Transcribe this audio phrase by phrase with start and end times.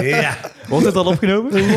[0.00, 0.36] Ja.
[0.68, 1.56] Wordt het al opgenomen?
[1.56, 1.76] Ik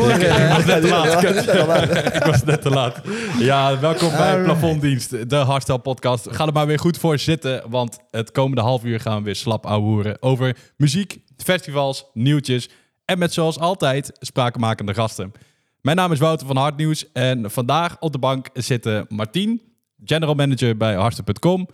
[0.50, 1.22] was net te laat.
[1.22, 3.00] Ja, Ik was net te laat.
[3.38, 4.44] Ja, welkom bij Alright.
[4.44, 6.28] Plafonddienst, de Hardstyle podcast.
[6.30, 9.36] Ga er maar weer goed voor zitten, want het komende half uur gaan we weer
[9.36, 12.68] slap ouwehoeren over muziek, festivals, nieuwtjes
[13.04, 15.32] en met zoals altijd spraakmakende gasten.
[15.80, 19.62] Mijn naam is Wouter van Hardnieuws en vandaag op de bank zitten Martien,
[20.04, 21.68] general manager bij Hardstyle.com,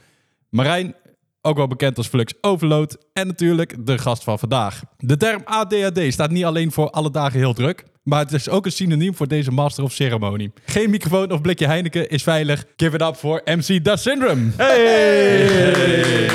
[0.49, 0.95] Marijn,
[1.43, 2.97] ook wel bekend als Flux Overload.
[3.13, 4.83] En natuurlijk de gast van vandaag.
[4.99, 7.85] De term ADHD staat niet alleen voor alle dagen heel druk.
[8.03, 10.53] Maar het is ook een synoniem voor deze Master of Ceremonie.
[10.65, 12.65] Geen microfoon of blikje Heineken is veilig.
[12.77, 14.51] Give it up voor MC Da Syndrome.
[14.57, 16.31] Hey!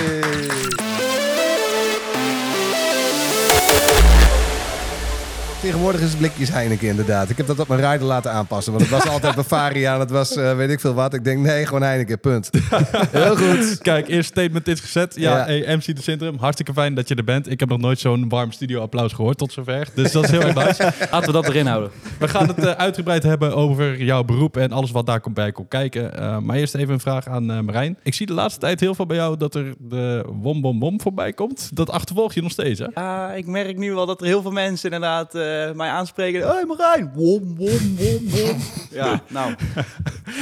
[5.68, 7.30] Tegenwoordig is het blikjes Heineken inderdaad.
[7.30, 8.74] Ik heb dat op mijn rider laten aanpassen.
[8.74, 11.14] Want het was altijd Bavaria en het was eh, weet ik veel wat.
[11.14, 12.50] Ik denk nee, gewoon Heineken, punt.
[13.12, 13.78] Heel goed.
[13.82, 15.16] Kijk, eerst statement is gezet.
[15.16, 15.46] Ja, Ja.
[15.46, 17.52] Hey, MC Da Syndrome, hartstikke fijn dat je er bent.
[17.52, 19.88] Ik heb nog nooit zo'n warm studio applaus gehoord tot zover.
[19.94, 20.84] Dus dat is heel erg nice.
[21.12, 21.92] Laten we dat erin houden.
[22.20, 25.52] We gaan het eh, uitgebreid hebben over jouw beroep en alles wat daar komt bij
[25.52, 26.18] komt kijken.
[26.18, 27.98] Eh, maar eerst even een vraag aan eh, Marijn.
[28.04, 31.02] Ik zie de laatste tijd heel veel bij jou dat er de wom bom bom
[31.02, 31.70] voorbij komt.
[31.74, 32.86] Dat achtervolg je nog steeds, hè?
[32.94, 36.42] Ja, ik merk nu wel dat er heel veel mensen inderdaad eh, mij aanspreken.
[36.42, 38.58] Hé hey Marijn, wom, wom, wom, wom.
[38.92, 39.54] Ja, nou.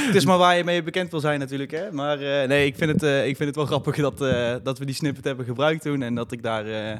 [0.06, 1.92] het is maar waar je mee bekend wil zijn natuurlijk, hè.
[1.92, 4.78] Maar eh, nee, ik vind, het, eh, ik vind het wel grappig dat, eh, dat
[4.78, 6.02] we die snippet hebben gebruikt toen.
[6.02, 6.96] En dat ik daar eh,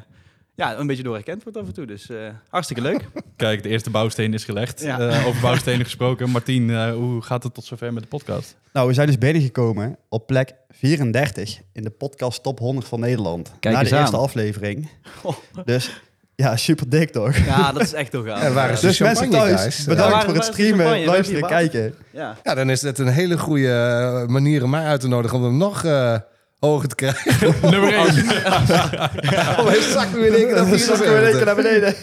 [0.57, 1.85] ja, een beetje door herkend word af en toe.
[1.85, 2.17] Dus eh,
[2.49, 3.07] hartstikke leuk.
[3.35, 4.81] Kijk, de eerste bouwsteen is gelegd.
[4.81, 4.99] Ja.
[4.99, 6.29] Eh, over bouwstenen gesproken.
[6.29, 8.55] Martien, eh, hoe gaat het tot zover met de podcast?
[8.73, 13.53] Nou, we zijn dus binnengekomen op plek 34 in de podcast Top 100 van Nederland.
[13.59, 14.01] Kijk na eens de aan.
[14.01, 14.89] eerste aflevering.
[15.65, 16.01] Dus
[16.43, 17.35] ja, super dik toch?
[17.37, 18.41] Ja, dat is echt toch gaaf.
[18.47, 18.75] Er waren Ja.
[18.77, 21.93] ze- Dus mensen thuis, bedankt Ja, voor het waar- streamen, luisteren, waar kijken.
[22.11, 22.35] Ja.
[22.43, 25.43] Ja, dan is het een hele goede eh, manier om mij uit te nodigen om
[25.43, 26.15] hem nog eh,
[26.59, 27.53] hoger te krijgen.
[27.71, 28.05] Nummer 1.
[29.59, 31.45] Oh, hij zakt weer in één keer naar Dan zakken we in één keer 74.
[31.45, 31.95] naar beneden.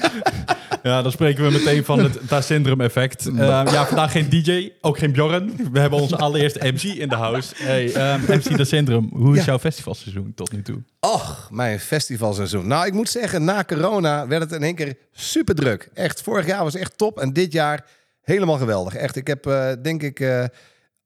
[0.82, 3.26] Ja, dan spreken we meteen van het Da Syndrome effect.
[3.34, 5.70] Eh, ja, vandaag geen DJ, ook geen Bjorn.
[5.72, 7.54] We hebben onze allereerste MC in de house.
[7.56, 10.82] Hey, eh, MC Da Syndrome, hoe is jouw festivalseizoen tot nu toe?
[11.00, 12.66] Och, mijn festivalseizoen.
[12.66, 15.88] Nou, ik moet zeggen, na corona werd het in één keer super druk.
[15.94, 17.84] Echt, vorig jaar was echt top en dit jaar
[18.22, 18.94] helemaal geweldig.
[18.94, 20.44] Echt, ik heb eh, denk ik eh,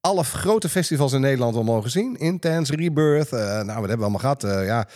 [0.01, 2.17] alle grote festivals in Nederland al mogen zien.
[2.17, 4.45] Intense, Rebirth, eh, nou, wat hebben we allemaal gehad?
[4.45, 4.89] Eh, ja,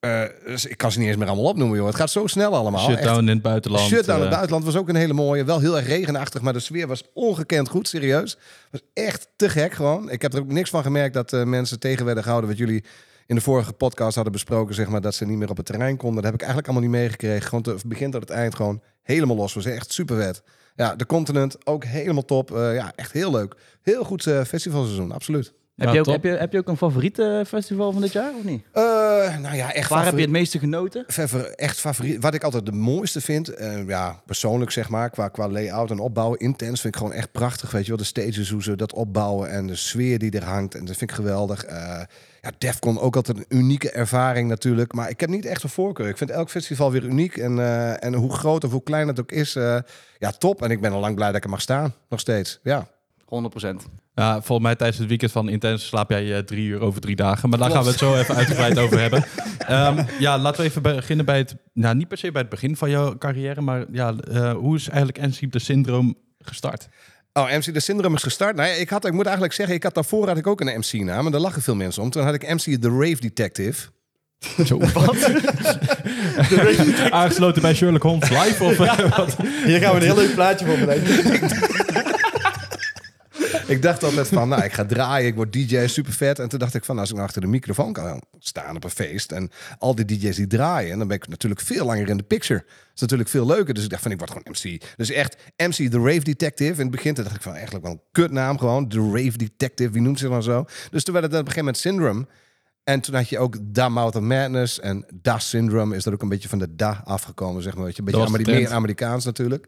[0.00, 1.86] Eh, dus ik kan ze niet eens meer allemaal opnoemen, joh.
[1.86, 2.88] Het gaat zo snel allemaal.
[2.88, 2.98] Echt.
[2.98, 3.88] Shutdown in het buitenland.
[3.88, 5.44] Shutdown in eh, het buitenland was ook een hele mooie.
[5.44, 8.38] Wel heel erg regenachtig, maar de sfeer was ongekend goed, serieus.
[8.70, 10.10] was echt te gek gewoon.
[10.10, 12.50] Ik heb er ook niks van gemerkt dat eh, mensen tegen werden gehouden...
[12.50, 12.84] wat jullie
[13.26, 15.00] in de vorige podcast hadden besproken, zeg maar...
[15.00, 16.22] dat ze niet meer op het terrein konden.
[16.22, 17.48] Dat heb ik eigenlijk allemaal niet meegekregen.
[17.48, 19.54] Gewoon te begin tot het eind gewoon helemaal los.
[19.54, 20.42] was echt super vet.
[20.74, 22.56] Ja, de Continent ook helemaal top.
[22.56, 23.56] Eh, ja, echt heel leuk.
[23.82, 25.52] Heel goed eh, festivalseizoen, absoluut.
[25.82, 28.12] Heb, Ja, je ook, heb, je, heb je ook een favoriet eh, festival van dit
[28.12, 28.64] jaar of niet?
[28.72, 28.82] Eh,
[29.38, 31.04] nou ja, echt Waar heb je het meeste genoten?
[31.06, 32.22] Verver- echt favoriet.
[32.22, 35.98] Wat ik altijd de mooiste vind, eh, ja, persoonlijk zeg maar, qua, qua layout en
[35.98, 37.70] opbouwen, intens, vind ik gewoon echt prachtig.
[37.70, 40.74] Weet je wel, de stages, hoe ze dat opbouwen en de sfeer die er hangt.
[40.74, 41.64] En dat vind ik geweldig.
[41.64, 42.00] Eh
[42.40, 44.92] ja, Defcon ook altijd een unieke ervaring natuurlijk.
[44.92, 46.08] Maar ik heb niet echt een voorkeur.
[46.08, 47.36] Ik vind elk festival weer uniek.
[47.36, 49.78] En, eh, en hoe groot of hoe klein het ook is, eh,
[50.18, 50.62] ja, top.
[50.62, 52.60] En ik ben al lang blij dat ik er mag staan, nog steeds.
[52.62, 52.86] Ja.
[53.24, 53.86] 100%.
[54.14, 57.16] Ja, volgens mij tijdens het weekend van Intens slaap jij eh, drie uur over drie
[57.16, 57.48] dagen.
[57.48, 59.24] Maar daar gaan we het zo even uitgebreid over hebben.
[59.62, 61.56] Ehm, ja, laten we even beginnen bij het...
[61.72, 64.88] Nou, niet per se bij het begin van jouw carrière, maar ja, eh, hoe is
[64.88, 66.88] eigenlijk NCIP de syndroom gestart?
[67.32, 68.56] Oh, MC de Syndrome is gestart.
[68.56, 70.78] Nou ja, ik, had, ik moet eigenlijk zeggen, ik had daarvoor had ik ook een
[70.78, 71.26] MC-naam.
[71.26, 72.10] En daar lachen veel mensen om.
[72.10, 73.88] Toen had ik MC The Rave Detective.
[74.64, 75.30] Zo, wat?
[77.10, 78.64] Aangesloten bij Sherlock Holmes live?
[78.64, 79.36] Of, eh, wat?
[79.64, 82.10] Hier gaan we een heel leuk plaatje voor bedenken.
[83.66, 86.38] Ik dacht altijd van, nou, ik ga draaien, ik word DJ, super vet.
[86.38, 88.90] En toen dacht ik van, als ik nou achter de microfoon kan staan op een
[88.90, 89.32] feest...
[89.32, 92.58] en al die DJ's die draaien, dan ben ik natuurlijk veel langer in de picture.
[92.60, 93.74] Dat is natuurlijk veel leuker.
[93.74, 94.82] Dus ik dacht van, ik word gewoon MC.
[94.96, 96.72] Dus echt MC The Rave Detective.
[96.72, 98.88] In het begin dacht ik van, eigenlijk wel een kutnaam gewoon.
[98.88, 100.64] The Rave Detective, wie noemt ze dan zo?
[100.90, 102.26] Dus toen werd het op een gegeven moment Syndrome.
[102.84, 105.96] En toen had je ook Da Mouth of Madness en Da Syndrome.
[105.96, 107.84] Is dat ook een beetje van de Da afgekomen, zeg maar.
[107.84, 108.70] Weet je, Een beetje Ameri- meer.
[108.72, 109.66] Amerikaans natuurlijk.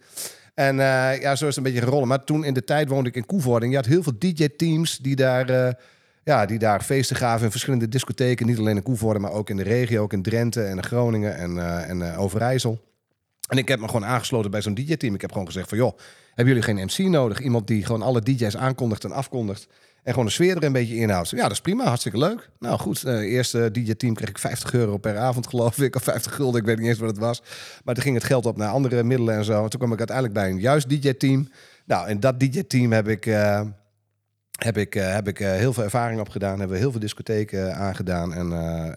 [0.55, 2.09] En eh, ja, zo is het een beetje gerollen.
[2.09, 3.73] Maar toen in de tijd woonde ik in Koevoording.
[3.73, 5.73] Je had heel veel DJ-teams die daar, eh,
[6.25, 8.47] ja, die daar feesten gaven in verschillende discotheken.
[8.47, 10.03] Niet alleen in Koevoorden, maar ook in de regio.
[10.03, 12.81] Ook in Drenthe en in Groningen en, eh, en Overijssel.
[13.49, 15.15] En ik heb me gewoon aangesloten bij zo'n DJ-team.
[15.15, 15.99] Ik heb gewoon gezegd van, joh,
[16.35, 17.41] hebben jullie geen MC nodig?
[17.41, 19.67] Iemand die gewoon alle DJ's aankondigt en afkondigt.
[20.05, 21.31] En gewoon de sfeer er een beetje inhoudt.
[21.31, 22.51] Ja, dat is prima, hartstikke leuk.
[22.59, 25.97] Nou goed, eh eerste DJ-team kreeg ik 50 euro per avond, geloof ik.
[25.97, 27.43] Of 50 gulden, ik weet niet eens wat het was.
[27.85, 29.63] Maar toen ging het geld op naar andere middelen en zo.
[29.63, 31.49] En toen kwam ik uiteindelijk bij een juist DJ-team.
[31.87, 33.27] Nou, in dat DJ-team heb ik...
[33.27, 33.61] eh,
[34.59, 36.59] heb ik, eh, heb ik heel veel ervaring op gedaan.
[36.59, 38.35] Hebben we heel veel discotheken aangedaan.
[38.35, 38.53] En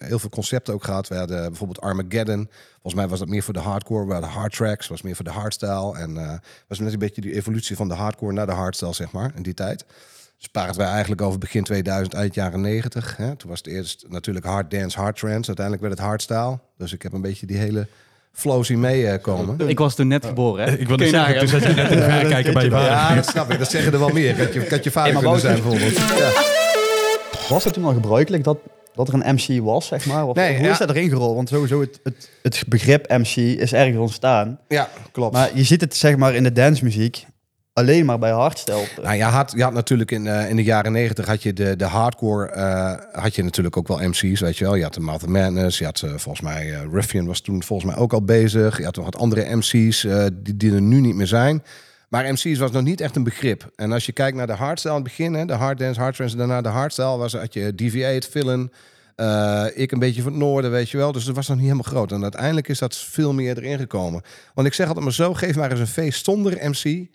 [0.07, 1.07] heel veel concepten ook gehad.
[1.07, 2.50] We hadden bijvoorbeeld Armageddon.
[2.71, 4.06] Volgens mij was dat meer voor de hardcore.
[4.06, 4.88] We hadden hard tracks.
[4.88, 5.98] was meer voor de hardstyle.
[5.98, 9.31] En was net een beetje die evolutie van de hardcore naar de hardstyle, zeg maar,
[9.36, 9.86] in die tijd.
[10.38, 13.18] Dus praten wij eigenlijk over begin 2000, eind jaren 90.
[13.18, 13.36] Hè?
[13.36, 15.48] Toen was het eerst natuurlijk hard dance, hard trance.
[15.48, 16.60] Uiteindelijk werd het hardstyle.
[16.78, 17.88] Dus ik heb een beetje die hele
[18.31, 19.69] flow zien meekomen.
[19.69, 20.78] Ik was toen net geboren, hè?
[20.78, 22.89] Ik wilde zeggen, toen zat je net in de verrekijker bij je vader.
[22.89, 23.60] Ja, dat snap ik.
[23.60, 24.36] Dat zeggen er wel meer.
[24.36, 25.95] Kan je, je vader Hey, kunnen zijn bijvoorbeeld.
[25.98, 26.31] Ja.
[27.50, 28.57] Was het toen al gebruikelijk dat,
[28.95, 30.28] dat er een MC was, zeg maar?
[30.28, 30.72] Of, Nee, hoe ja.
[30.72, 31.36] is dat erin gerold?
[31.36, 34.60] Want sowieso het, het, het begrip MC is ergens ontstaan.
[34.68, 35.34] ja, klopt.
[35.34, 37.25] Maar je ziet het zeg maar in de dancemuziek
[37.77, 38.88] alleen maar bij hardstyle.
[39.01, 41.75] Nou, je had, je had natuurlijk in, eh, in de jaren negentig had je de,
[41.75, 44.75] de hardcore, eh, had je natuurlijk ook wel MC's, weet je wel.
[44.75, 48.01] Je had de Mouth Madness, je had eh, volgens mij, Ruffian was toen volgens mij
[48.01, 48.77] ook al bezig.
[48.77, 51.63] Je had nog wat andere MC's die, die er nu niet meer zijn.
[52.09, 53.71] Maar MC's was nog niet echt een begrip.
[53.75, 56.38] En als je kijkt naar de hardstyle aan het begin, hè, de hard dance, hard
[56.38, 58.71] daarna de hardstyle, was, had je DV8, Villain,
[59.75, 61.12] ik een beetje van het noorden, weet je wel.
[61.12, 62.12] Dus dat was nog niet helemaal groot.
[62.12, 64.21] En uiteindelijk is dat veel meer erin gekomen.
[64.53, 67.07] Want ik zeg altijd maar zo, geef maar eens een feest zonder MC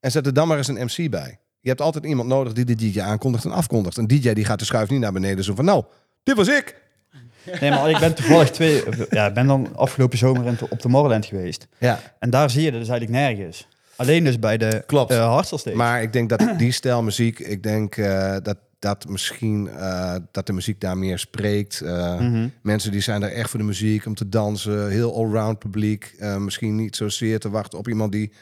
[0.00, 1.38] en zet er dan maar eens een MC bij.
[1.60, 3.96] Je hebt altijd iemand nodig die de DJ aankondigt en afkondigt.
[3.96, 5.84] Een DJ die gaat de schuif niet naar beneden zo van, nou,
[6.22, 6.86] dit was ik.
[7.60, 8.82] Nee, maar ik ben toevallig twee...
[9.10, 11.66] Ja, ik ben dan afgelopen zomer in, op de Morland geweest.
[11.78, 13.68] Ja, En daar zie je dat dus eigenlijk nergens.
[13.96, 15.10] Alleen dus bij de Klopt.
[15.10, 20.14] eh, maar ik denk dat die stijl muziek, ik denk eh, dat, dat misschien eh,
[20.30, 21.80] dat de muziek daar meer spreekt.
[21.80, 22.48] Mhm.
[22.62, 24.90] Mensen die zijn daar echt voor de muziek, om te dansen.
[24.90, 26.14] Heel allround publiek.
[26.38, 28.32] Misschien niet zozeer te wachten op iemand die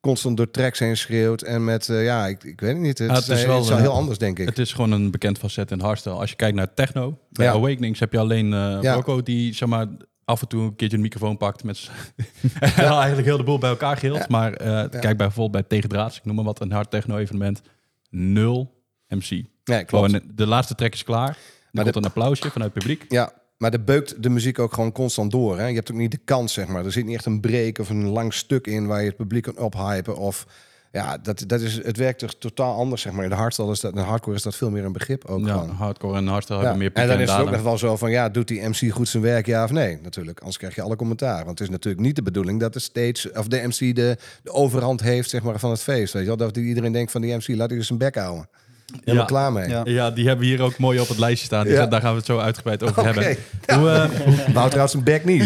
[0.00, 1.42] constant door tracks heen schreeuwt.
[1.42, 2.98] En met, eh, ja, ik, ik weet het niet.
[2.98, 4.46] Het, Ja, het is wel, het is wel eh, heel anders, denk ik.
[4.48, 6.14] Het is gewoon een bekend facet in hardstyle.
[6.14, 7.52] Als je kijkt naar techno, bij Ja.
[7.52, 8.46] Awakenings heb je alleen
[8.82, 8.92] Ja.
[8.94, 9.86] Rocco die zeg maar,
[10.24, 11.90] af en toe een keertje een microfoon pakt met
[12.76, 14.06] eigenlijk heel de boel bij elkaar.
[14.06, 14.26] Ja.
[14.28, 17.62] Maar kijk bij bijvoorbeeld bij Tegendraads, ik noem maar wat, een hard techno evenement,
[18.10, 19.30] nul MC.
[19.30, 19.90] nee, klopt.
[19.90, 21.26] Gewoon de laatste track is klaar.
[21.26, 21.36] Dan
[21.72, 23.04] Maar komt de- een applausje vanuit het publiek.
[23.08, 25.58] Ja, maar er beukt de muziek ook gewoon constant door.
[25.58, 25.66] Hè?
[25.66, 26.84] Je hebt ook niet de kans, zeg maar.
[26.84, 29.42] Er zit niet echt een break of een lang stuk in waar je het publiek
[29.42, 30.16] kan ophypen.
[30.16, 30.46] Of
[30.92, 33.24] ja, dat, dat is, het werkt toch totaal anders, zeg maar.
[33.24, 35.46] In de hardstyle is dat, in de hardcore is dat veel meer een begrip ook
[35.46, 35.68] Ja, gewoon.
[35.68, 36.64] hardcore en hardstyle Ja.
[36.64, 38.90] hebben meer En dan is het ook nog wel zo van, ja, doet die MC
[38.92, 39.98] goed zijn werk, ja of nee?
[40.02, 41.44] Natuurlijk, anders krijg je alle commentaar.
[41.44, 44.50] Want het is natuurlijk niet de bedoeling dat de stage of de MC de, de
[44.52, 46.12] overhand heeft, zeg maar, van het feest.
[46.12, 46.36] Weet je wel?
[46.36, 48.48] Dat iedereen denkt van die MC, laat hij dus zijn bek houden.
[48.92, 49.24] Helemaal Ja.
[49.24, 49.68] klaar mee.
[49.68, 49.82] Ja.
[49.84, 51.64] Ja, die hebben we hier ook mooi op het lijstje staan.
[51.64, 51.86] Dus Ja.
[51.86, 53.36] daar gaan we het zo uitgebreid over hebben.
[53.66, 54.08] Hoe, eh,
[54.54, 55.44] Wou trouwens zijn bek niet.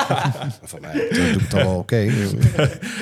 [0.62, 1.96] Van mij, dat doe ik toch wel oké.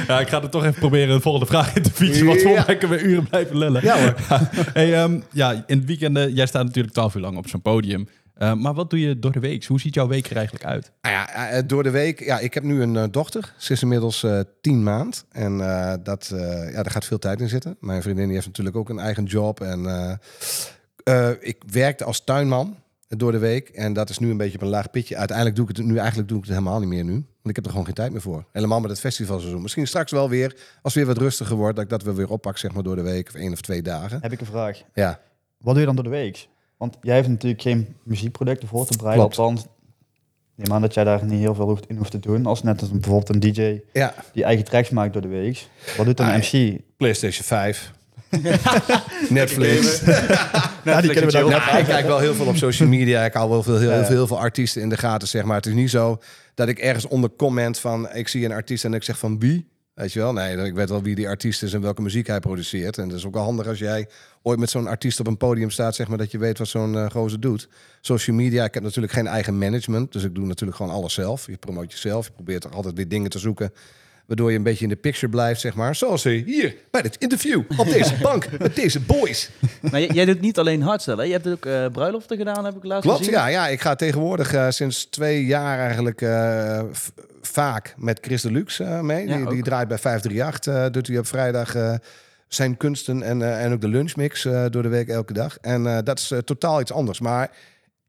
[0.07, 2.27] ja, ik ga er toch even proberen de volgende vraag in te fietsen.
[2.27, 2.67] Want volgens Ja.
[2.73, 3.83] mij kunnen we uren blijven lullen.
[3.85, 4.15] Ja hoor.
[4.73, 8.09] Hey, ehm, ja, in het weekend, jij staat natuurlijk twaalf uur lang op zo'n podium.
[8.41, 9.65] Eh, maar wat doe je door de week?
[9.65, 10.93] Hoe ziet jouw week er eigenlijk uit?
[11.03, 12.25] Nou ja, eh, door de week.
[12.25, 13.55] Ja, ik heb nu een eh, dochter.
[13.59, 15.25] Ze is inmiddels eh, tien maand.
[15.31, 16.41] En eh, dat, eh,
[16.73, 17.77] ja, daar gaat veel tijd in zitten.
[17.81, 19.61] Mijn vriendin die heeft natuurlijk ook een eigen job.
[19.61, 20.13] En eh,
[21.29, 22.77] eh, ik werkte als tuinman
[23.09, 23.69] door de week.
[23.69, 25.17] En dat is nu een beetje op een laag pitje.
[25.17, 27.13] Uiteindelijk doe ik het nu eigenlijk doe ik het helemaal niet meer nu.
[27.13, 28.45] Want ik heb er gewoon geen tijd meer voor.
[28.53, 29.63] Helemaal met het festivalseizoen.
[29.63, 32.31] Misschien straks wel weer, als het weer wat rustiger wordt, dat ik dat wel weer
[32.31, 34.19] oppak, zeg maar, door de week of één of twee dagen.
[34.23, 34.83] Heb ik een vraag.
[34.95, 35.21] Ja.
[35.59, 36.49] Wat doe je dan door de week?
[36.81, 39.29] Want jij hebt natuurlijk geen muziekproducten voor te breiden.
[39.31, 39.39] Klopt.
[39.39, 39.67] Althans,
[40.55, 42.47] neem aan dat jij daar niet heel veel hoeft, in hoeft te doen.
[42.47, 44.15] Als net als een- bijvoorbeeld een DJ Ja.
[44.33, 45.67] die eigen tracks maakt door de week.
[45.97, 46.81] Wat doet een Ah, MC?
[46.97, 47.93] PlayStation 5.
[49.29, 50.01] Netflix.
[50.85, 53.25] Ja, die kennen we dan Nou, ik kijk wel heel veel op social media.
[53.25, 55.57] Ik hou wel veel, heel, heel veel artiesten in de gaten, zeg maar.
[55.57, 56.19] Het is niet zo
[56.55, 58.09] dat ik ergens onder comment van...
[58.13, 59.69] ik zie een artiest en ik zeg van wie?
[60.01, 60.33] Weet je wel?
[60.33, 62.99] Nee, ik weet wel wie die artiest is en welke muziek hij produceert.
[62.99, 64.09] En dat is ook wel handig als jij
[64.43, 65.95] ooit met zo'n artiest op een podium staat...
[65.95, 67.69] zeg maar, dat je weet wat zo'n eh gozer doet.
[68.01, 70.13] Social media, ik heb natuurlijk geen eigen management.
[70.13, 71.47] Dus ik doe natuurlijk gewoon alles zelf.
[71.47, 72.27] Je promoot jezelf.
[72.27, 73.73] Je probeert er altijd weer dingen te zoeken...
[74.31, 75.95] Waardoor je een beetje in de picture blijft, zeg maar.
[75.95, 79.51] Zoals eh, hier bij dit interview op deze bank met deze boys.
[79.91, 81.23] Maar jij, jij doet niet alleen hardstyle, hè?
[81.23, 83.33] Je hebt ook eh, bruiloften gedaan, heb ik laatst Klopt, gezien.
[83.33, 83.69] ja, ja.
[83.69, 86.25] Ik ga tegenwoordig eh, sinds twee jaar eigenlijk
[87.43, 89.29] vaak met Chris Deluxe mee.
[89.29, 90.75] Ja, die, die draait bij 538.
[90.75, 91.99] eh doet hij op vrijdag
[92.49, 95.59] zijn kunsten en, en ook de lunchmix door de week elke dag.
[95.61, 97.21] En dat is totaal iets anders.
[97.21, 97.51] Maar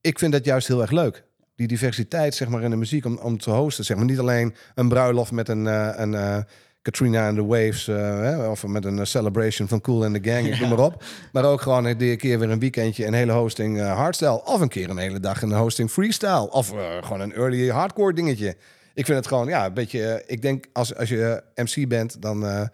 [0.02, 1.24] ik vind dat juist heel erg leuk.
[1.62, 3.86] Die diversiteit zeg maar, in de muziek om, om te hosten.
[3.86, 4.06] Zeg maar.
[4.06, 5.68] Niet alleen een bruiloft met een...
[5.68, 6.38] eh, een eh,
[6.82, 10.48] Katrina and the Waves, eh, hè, of met een celebration van Cool and the Gang,
[10.48, 11.04] ik noem maar op.
[11.32, 14.46] Maar ook gewoon een keer weer een weekendje, een hele hosting hardstyle.
[14.46, 16.52] Of een keer een hele dag een hosting freestyle.
[16.52, 18.56] Of gewoon een early hardcore dingetje.
[18.94, 20.24] Ik vind het gewoon, ja, een beetje...
[20.28, 22.70] ik denk, als, als je MC bent, dan...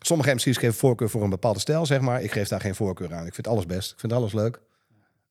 [0.00, 2.22] sommige MC's geven voorkeur voor een bepaalde stijl, zeg maar.
[2.22, 3.26] Ik geef daar geen voorkeur aan.
[3.26, 3.92] Ik vind alles best.
[3.92, 4.60] Ik vind alles leuk.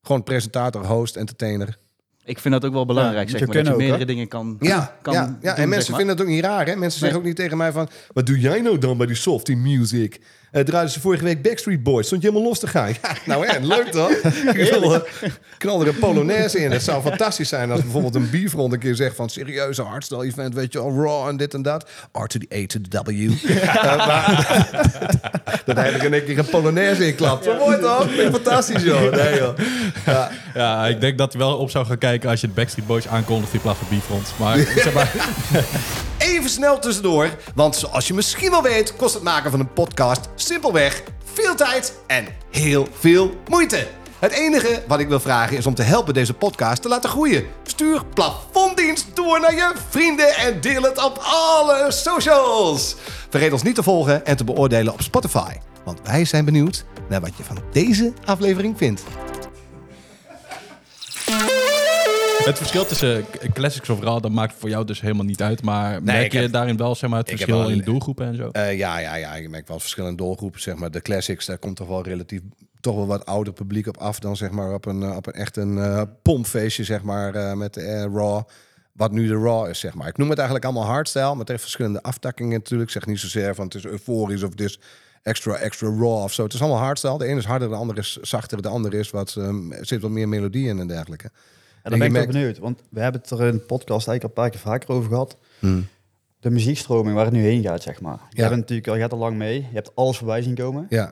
[0.02, 1.78] Gewoon presentator, host, entertainer.
[2.26, 4.58] Ik vind dat ook wel belangrijk, Ja, zeg maar, dat je ook, meerdere dingen kan,
[4.60, 5.26] Ja, kan ja, ja.
[5.28, 5.98] doen, en mensen zeg maar.
[5.98, 6.66] vinden het ook niet raar.
[6.66, 6.76] Hè?
[6.76, 7.90] Mensen zeggen ook niet tegen mij van...
[8.14, 10.20] Wat doe jij nou dan bij die softy music?
[10.52, 12.06] Eh draaiden ze vorige week Backstreet Boys.
[12.06, 12.88] Stond je helemaal los te gaan.
[13.02, 14.12] Ja, nou hè, leuk toch?
[14.12, 15.02] Ik wil, eh,
[15.58, 16.72] knal er een Polonaise in.
[16.72, 20.54] Het zou fantastisch zijn als bijvoorbeeld een bierfront een keer zegt van serieuze hardstyle event,
[20.54, 21.90] weet je wel, raw en dit en dat.
[22.12, 23.32] R to the A to the W.
[23.82, 24.70] Eh, maar,
[25.66, 27.44] dat hij er in één keer een Polonaise in klapt.
[27.44, 28.08] Zo mooi toch?
[28.32, 29.12] Fantastisch joh.
[29.12, 29.58] Nee joh.
[30.06, 30.31] Ja.
[30.54, 33.08] Ja, ik denk dat hij wel op zou gaan kijken als je de Backstreet Boys
[33.08, 34.34] aankondigt in plaats van Bifront.
[34.38, 35.12] Maar, zeg maar
[36.18, 40.30] Even snel tussendoor, want zoals je misschien wel weet, kost het maken van een podcast
[40.36, 41.04] simpelweg
[41.34, 43.88] veel tijd en heel veel moeite.
[44.20, 47.46] Het enige wat ik wil vragen is om te helpen deze podcast te laten groeien.
[47.64, 52.96] Stuur plafonddienst door naar je vrienden en deel het op alle socials.
[53.30, 55.54] Vergeet ons niet te volgen en te beoordelen op Spotify.
[55.84, 59.04] Want wij zijn benieuwd naar wat je van deze aflevering vindt.
[62.46, 65.62] Het verschil tussen classics overal, dat maakt voor jou dus helemaal niet uit.
[65.62, 68.50] Maar merk je heb- daarin wel zeg maar, het verschil wel in doelgroepen en zo?
[68.50, 70.62] Eh, ja, ja, ja, je merkt wel verschillende doelgroepen.
[70.62, 72.40] Zeg maar, de classics, daar komt toch wel relatief
[72.80, 75.34] toch wel wat ouder publiek op af dan zeg maar op een, eh, op een
[75.34, 77.76] echt een eh, pompfeestje zeg maar met
[78.14, 78.42] raw.
[78.92, 80.08] Wat nu de raw is zeg maar.
[80.08, 82.90] Ik noem het eigenlijk allemaal hardstyle, maar het heeft verschillende aftakkingen natuurlijk.
[82.90, 84.80] Ik zeg niet zozeer van het is euforisch of het is
[85.24, 86.44] extra extra raw of zo.
[86.44, 87.18] Het is allemaal hardstyle.
[87.18, 90.12] De ene is harder, de andere is zachter, de andere is wat ehm, zit wat
[90.12, 91.30] meer melodie in en dergelijke.
[91.84, 94.08] En dan ben je ik merkt- benieuwd, want we hebben het er in de podcast
[94.08, 95.38] eigenlijk al een paar keer vaker over gehad.
[95.60, 95.88] Hmm.
[96.40, 98.20] De muziekstroming waar het nu heen gaat, zeg maar.
[98.30, 98.44] Ja.
[98.44, 99.56] Je bent natuurlijk al, je gaat er lang mee.
[99.56, 100.86] Je hebt alles voorbij zien komen.
[100.90, 101.12] Ja.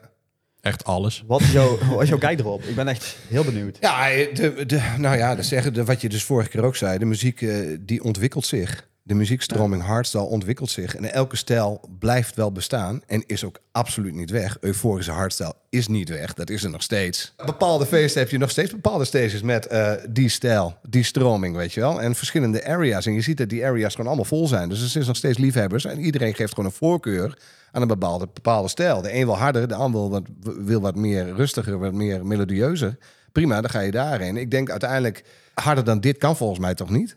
[0.60, 1.24] Echt alles.
[1.26, 2.62] Wat is, jouw, wat is jouw kijk erop?
[2.62, 3.76] Ik ben echt heel benieuwd.
[3.80, 6.98] Ja, de, de, nou ja, dat zeggen, de, wat je dus vorige keer ook zei,
[6.98, 8.88] de muziek eh, die ontwikkelt zich.
[9.10, 10.96] De muziekstroming hardstyle ontwikkelt zich.
[10.96, 14.56] En elke stijl blijft wel bestaan en is ook absoluut niet weg.
[14.60, 17.34] Euforische hardstyle is niet weg, dat is er nog steeds.
[17.44, 21.72] Bepaalde feesten heb je nog steeds bepaalde stages met eh, die stijl, die stroming, weet
[21.72, 22.02] je wel.
[22.02, 23.06] En verschillende areas.
[23.06, 24.68] En je ziet dat die areas gewoon allemaal vol zijn.
[24.68, 27.38] Dus er is nog steeds liefhebbers en iedereen geeft gewoon een voorkeur
[27.72, 29.02] aan een bepaalde, bepaalde stijl.
[29.02, 32.98] De een wil harder, de ander wil wat, wil wat meer rustiger, wat meer melodieuzer.
[33.32, 34.36] Prima, dan ga je daarheen.
[34.36, 35.24] Ik denk uiteindelijk,
[35.54, 37.16] harder dan dit kan volgens mij toch niet?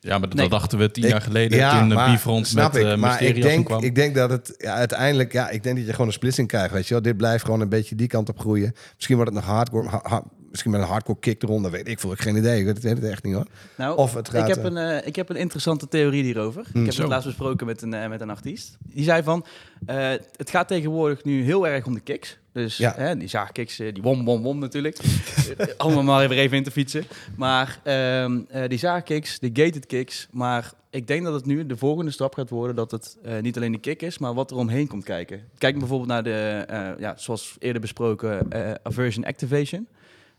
[0.00, 0.48] Ja, maar dat Nee.
[0.48, 2.82] dachten we tien Ik- jaar geleden ja, toen de maar Bifront met ik.
[2.82, 3.82] uh, maar ik denk, kwam.
[3.82, 6.72] ik denk dat het ja, uiteindelijk, ja, ik denk dat je gewoon een splitsing krijgt.
[6.72, 8.72] Weet je wel, dit blijft gewoon een beetje die kant op groeien.
[8.94, 12.00] Misschien wordt het nog hardcore, ha- ha- misschien met een hardcore kick eronder, weet ik
[12.00, 12.12] veel.
[12.12, 12.58] Ik heb geen idee.
[12.58, 13.46] Ik weet het, echt niet hoor.
[13.76, 16.66] Nou, Of het gaat, ik, heb eh, een, eh, ik heb een interessante theorie hierover.
[16.72, 17.00] Ik heb zo.
[17.00, 18.76] het laatst besproken met een, eh, met een artiest.
[18.92, 19.44] Die zei van,
[20.36, 22.38] het gaat tegenwoordig nu heel erg om de kicks.
[22.52, 22.94] Dus Ja.
[22.96, 24.98] hè, die zaagkicks, die wom, wom, wom natuurlijk.
[25.76, 27.04] Allemaal maar even, even in te fietsen.
[27.36, 28.32] Maar eh,
[28.68, 30.28] die zaagkicks, de gated kicks.
[30.30, 33.72] Maar ik denk dat het nu de volgende stap gaat worden dat het niet alleen
[33.72, 35.40] de kick is, maar wat er omheen komt kijken.
[35.58, 36.64] Kijk bijvoorbeeld naar de,
[36.98, 38.46] ja, zoals eerder besproken,
[38.82, 39.86] aversion activation.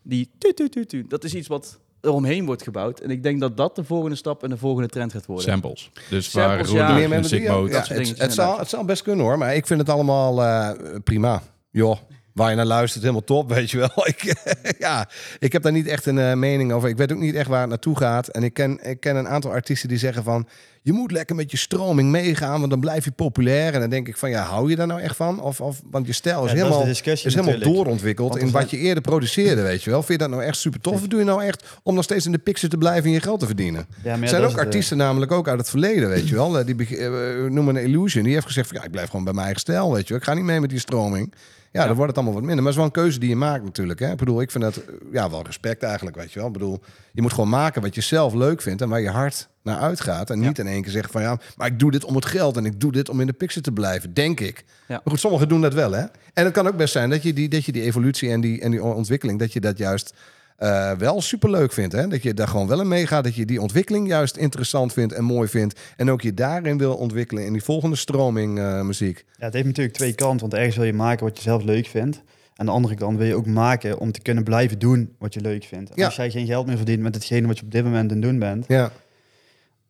[0.01, 2.99] Die tu, tu, tu, tu, dat is iets wat eromheen wordt gebouwd.
[2.99, 5.45] En ik denk dat dat de volgende stap en de volgende trend gaat worden.
[5.45, 5.91] Samples.
[6.09, 7.07] Dus Samples, waar ja.
[7.07, 9.79] Meer ja, dat soort het, het, zal, het zal best kunnen hoor, maar ik vind
[9.79, 10.71] het allemaal eh,
[11.03, 11.41] prima.
[11.71, 11.97] Joh,
[12.39, 14.07] waar je naar luistert, helemaal top, weet je wel.
[14.07, 14.35] Ik,
[14.79, 16.89] ja, ik heb daar niet echt een eh, mening over.
[16.89, 18.27] Ik weet ook niet echt waar het naartoe gaat.
[18.27, 20.47] En ik ken, ik ken een aantal artiesten die zeggen van...
[20.81, 23.73] je moet lekker met je stroming meegaan, want dan blijf je populair.
[23.73, 25.41] En dan denk ik van, ja, hou je daar nou echt van?
[25.41, 29.03] Of, of, want je stijl is Ja, helemaal, is helemaal doorontwikkeld in wat je eerder
[29.03, 30.03] produceerde, weet je wel.
[30.03, 30.93] Vind je dat nou echt super tof?
[30.93, 33.21] Of doe je nou echt om nog steeds in de picture te blijven en je
[33.21, 33.85] geld te verdienen?
[33.89, 36.35] Ja, maar Er ja, zijn ook het, artiesten namelijk ook uit het verleden, weet je
[36.35, 36.59] wel.
[36.59, 37.09] Eh, Die eh,
[37.49, 38.23] noemen een Illusion.
[38.23, 40.17] Die heeft gezegd van ja, ik blijf gewoon bij mijn eigen stijl, weet je wel.
[40.17, 41.33] Ik ga niet mee met die stroming.
[41.71, 42.63] Ja, dan wordt het allemaal wat minder.
[42.63, 43.99] Maar het is wel een keuze die je maakt natuurlijk.
[43.99, 44.11] Hè?
[44.11, 46.47] Ik bedoel, ik vind dat eh, ja, wel respect eigenlijk, weet je wel.
[46.47, 46.79] Ik bedoel,
[47.11, 50.29] je moet gewoon maken wat je zelf leuk vindt en waar je hart naar uitgaat.
[50.29, 52.57] En niet in één keer zeggen van ja, maar ik doe dit om het geld
[52.57, 54.63] en ik doe dit om in de picture te blijven, denk ik.
[54.87, 56.05] Maar goed, sommigen doen dat wel, hè.
[56.33, 58.61] En het kan ook best zijn dat je die, dat je die evolutie en die,
[58.61, 60.13] en die ontwikkeling, dat je dat juist
[60.59, 61.93] eh, wel superleuk vindt.
[61.93, 62.07] Hè?
[62.07, 63.23] Dat je daar gewoon wel in meegaat.
[63.23, 65.79] Dat je die ontwikkeling juist interessant vindt en mooi vindt.
[65.95, 69.25] En ook je daarin wil ontwikkelen in die volgende stroming eh, muziek.
[69.37, 71.87] Ja, het heeft natuurlijk twee kanten, want ergens wil je maken wat je zelf leuk
[71.87, 72.21] vindt.
[72.55, 75.41] En de andere kant wil je ook maken om te kunnen blijven doen wat je
[75.41, 75.89] leuk vindt.
[75.89, 76.05] En Ja.
[76.05, 78.25] Als jij geen geld meer verdient met hetgene wat je op dit moment aan het
[78.25, 78.91] doen bent, Ja,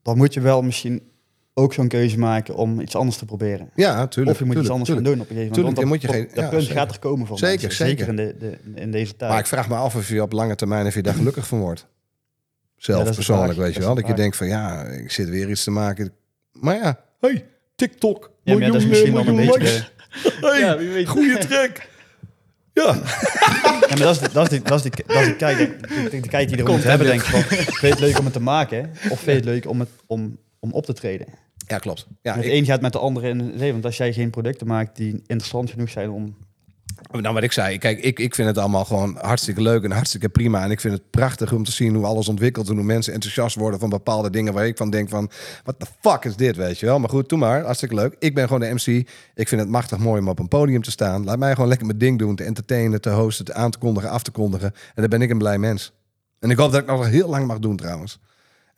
[0.01, 1.01] dan moet je wel misschien
[1.53, 3.69] ook zo'n keuze maken om iets anders te proberen.
[3.75, 4.35] ja tuurlijk.
[4.35, 5.07] of je moet iets anders tuurlijk.
[5.07, 5.77] gaan doen op een gegeven Tuurlijk, moment.
[5.77, 6.77] Want moet je dat, geen- dat ja, punt zeker.
[6.79, 7.85] gaat er komen voor Zeker, mensen.
[7.87, 8.07] zeker.
[8.07, 9.31] in, de, de, in deze tijd.
[9.31, 11.59] Maar ik vraag me af of je op lange termijn of je daar gelukkig van
[11.59, 11.87] wordt.
[12.77, 13.95] Zelf Ja, dat persoonlijk, weet je Dat wel.
[13.95, 16.11] Dat je denkt van ja, ik zit weer iets te maken.
[16.51, 18.31] Maar ja, hey, TikTok.
[18.43, 19.87] ja, maar ja, dat is misschien dan een beetje...
[20.41, 21.87] Hey, goede track.
[22.73, 22.83] Ja,
[23.89, 25.35] Ja, maar dat is de, dat is dat is dat is
[26.27, 27.25] kijk, die er moet hebben, denk ik.
[27.27, 28.89] Van, vind je het leuk om het te maken?
[29.09, 31.27] Of vind je het leuk om, het, om, om op te treden?
[31.67, 32.07] ja klopt.
[32.21, 33.71] Ja, het ik- een gaat met de andere in zee.
[33.71, 36.35] Want als jij geen producten maakt die interessant genoeg zijn om
[37.11, 40.29] Nou, wat ik zei, kijk, ik, ik vind het allemaal gewoon hartstikke leuk en hartstikke
[40.29, 40.63] prima.
[40.63, 43.55] En ik vind het prachtig om te zien hoe alles ontwikkelt en hoe mensen enthousiast
[43.55, 45.29] worden van bepaalde dingen waar ik van denk van,
[45.63, 46.99] wat de fuck is dit, weet je wel?
[46.99, 48.15] Maar goed, doe maar, hartstikke leuk.
[48.19, 49.07] Ik ben gewoon de MC.
[49.35, 51.23] Ik vind het machtig mooi om op een podium te staan.
[51.23, 54.09] Laat mij gewoon lekker mijn ding doen, te entertainen, te hosten, te aan te kondigen,
[54.09, 54.71] af te kondigen.
[54.73, 55.93] En dan ben ik een blij mens.
[56.39, 58.19] En ik hoop dat ik nog heel lang mag doen trouwens.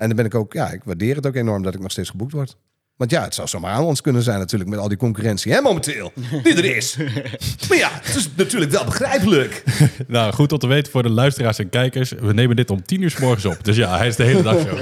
[0.02, 2.10] En dan ben ik ook, ja, ik waardeer het ook enorm dat ik nog steeds
[2.10, 2.58] geboekt word.
[2.98, 5.62] Want ja, het zou zomaar aan ons kunnen zijn natuurlijk met al die concurrentie, hè,
[5.62, 6.12] momenteel,
[6.44, 6.98] die er is.
[7.70, 9.64] maar ja, het is natuurlijk wel begrijpelijk.
[10.08, 12.12] Nou, goed om te weten voor de luisteraars en kijkers.
[12.12, 13.64] We nemen dit om tien uur s morgens op.
[13.64, 14.76] Dus ja, hij is de hele dag zo.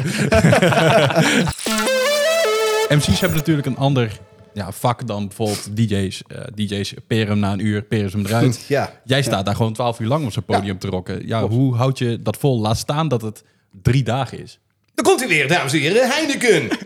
[2.96, 4.20] MC's hebben natuurlijk een ander
[4.54, 6.24] ja, vak dan bijvoorbeeld DJ's.
[6.28, 8.66] Eh, DJ's peren hem na een uur, peren ze hem eruit.
[8.68, 11.28] Ja, Jij staat daar gewoon 12 uur lang op zo'n podium te rocken.
[11.28, 11.54] Ja, Klopt.
[11.54, 12.60] hoe houd je dat vol?
[12.60, 13.44] Laat staan dat het
[13.82, 14.60] drie dagen is.
[15.02, 16.68] Daar komt hij weer, dames en heren, Heineken.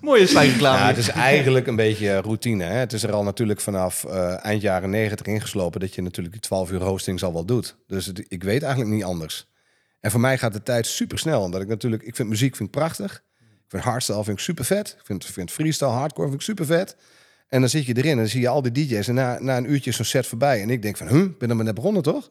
[0.00, 0.78] Mooie slijmreclame.
[0.78, 2.64] Ja, het is eigenlijk een beetje routine.
[2.64, 2.74] Hè?
[2.74, 6.42] Het is er al natuurlijk vanaf eh, eind jaren 90 ingeslopen dat je natuurlijk die
[6.42, 7.76] 12 uur hosting al wel doet.
[7.86, 9.48] Dus het- ik weet eigenlijk niet anders.
[10.00, 11.42] En voor mij gaat de tijd super snel.
[11.42, 13.22] Omdat ik natuurlijk, ik vind muziek vind ik prachtig.
[13.38, 14.96] Ik vind hardstyle vind ik super vet.
[14.98, 16.96] Ik vind, vind freestyle, hardcore vind ik super vet.
[17.48, 19.08] En dan zit je erin en dan zie je al die DJ's.
[19.08, 20.62] En na, na een uurtje is zo'n set voorbij.
[20.62, 22.30] En ik denk van, huh, ik ben er maar net begonnen toch?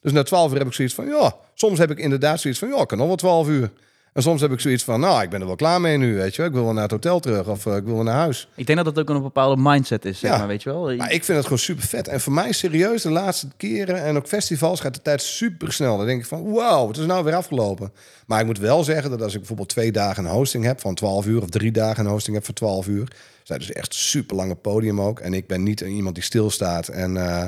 [0.00, 2.68] Dus na 12 uur heb ik zoiets van, ja, soms heb ik inderdaad zoiets van,
[2.68, 3.70] ja, ik kan nog wel 12 uur.
[4.12, 6.30] En soms heb ik zoiets van, nou, ik ben er wel klaar mee nu, weet
[6.34, 6.46] je wel.
[6.46, 8.48] Ik wil wel naar het hotel terug of eh, ik wil wel naar huis.
[8.54, 10.38] Ik denk dat dat ook een bepaalde mindset is, zeg Ja.
[10.38, 10.96] maar, weet je wel.
[10.96, 12.08] Maar ik vind het gewoon super vet.
[12.08, 15.96] En voor mij serieus, de laatste keren en ook festivals gaat de tijd super snel.
[15.96, 17.92] Dan denk ik van, wow, het is nou weer afgelopen.
[18.26, 20.94] Maar ik moet wel zeggen dat als ik bijvoorbeeld twee dagen een hosting heb van
[20.94, 21.42] 12 uur...
[21.42, 23.08] of drie dagen een hosting heb van 12 uur...
[23.42, 25.20] zijn dus echt super lange podium ook.
[25.20, 27.44] En ik ben niet iemand die stilstaat en eh,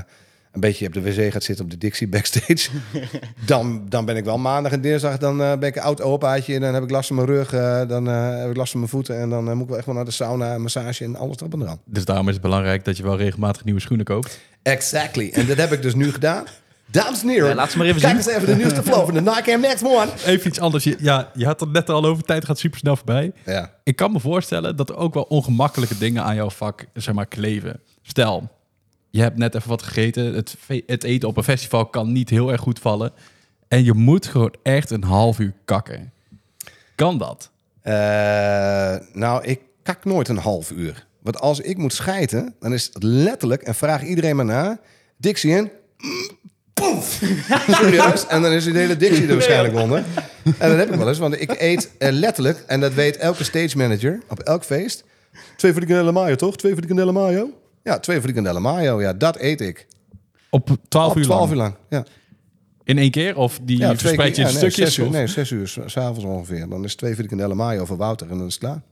[0.52, 2.68] een beetje op de wc gaat zitten op de Dixie backstage.
[3.46, 6.54] dan, dan ben ik wel maandag en dinsdag, dan eh, ben ik een oud opaatje...
[6.54, 8.80] en dan heb ik last van mijn rug, eh, dan eh, heb ik last van
[8.80, 9.20] mijn voeten...
[9.20, 11.52] en dan moet ik wel echt wel naar de sauna, en massage en alles erop
[11.52, 11.80] en eraan.
[11.84, 14.40] Dus daarom is het belangrijk dat je wel regelmatig nieuwe schoenen koopt.
[14.62, 15.30] Exactly.
[15.34, 16.44] En dat heb ik dus nu gedaan.
[16.86, 18.30] Dames en heren, Ja, laat ze maar even kijk zien.
[18.32, 20.08] eens even de nieuwste flow van de Nike Air Max One.
[20.26, 20.84] Even iets anders.
[20.84, 23.32] Je- Ja, je had het net al over, tijd gaat super snel voorbij.
[23.46, 23.70] Ja.
[23.84, 27.26] Ik kan me voorstellen dat er ook wel ongemakkelijke dingen aan jouw vak zeg maar,
[27.26, 27.80] kleven.
[28.02, 28.50] Stel,
[29.12, 30.34] je hebt net even wat gegeten.
[30.86, 33.12] Het, eten op een festival kan niet heel erg goed vallen.
[33.68, 36.12] En je moet gewoon echt een half uur kakken.
[36.94, 37.50] Kan dat?
[37.82, 41.06] Eh, nou, ik kak nooit een half uur.
[41.20, 44.80] Want als ik moet schijten, dan is het letterlijk, en vraag iedereen maar na,
[45.16, 45.70] Dixie in,
[46.74, 47.22] poef.
[48.28, 50.04] En dan is die hele Dixie er waarschijnlijk onder.
[50.58, 53.44] En dat heb ik wel eens, want ik eet eh, letterlijk, en dat weet elke
[53.44, 55.04] stage manager op elk feest,
[55.56, 56.56] twee frikandellen mayo, toch?
[56.56, 57.50] Twee frikandellen mayo?
[57.82, 59.86] Ja, twee frikandellen mayo, ja, dat eet ik.
[60.50, 61.50] Op 12 Op uur 12 lang?
[61.50, 62.04] uur lang, ja.
[62.84, 63.36] In één keer?
[63.36, 64.86] Of die Ja, twee verspreid je in ja, nee, stukjes?
[64.94, 66.68] Zes uur, of- nee, zes uur s- s'avonds ongeveer.
[66.68, 68.82] Dan is twee frikandellen mayo voor Wouter en dan is het klaar.